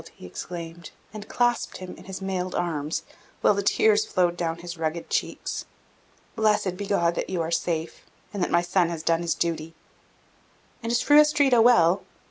[0.15, 3.03] he exclaimed, and clasped him in his mailed arms,
[3.41, 5.65] while the tears flowed down his rugged cheeks.
[6.35, 8.03] "Blessed be God that you are safe,
[8.33, 9.75] and that my son has done his duty!"
[10.81, 12.01] "And is Fru Astrida well?"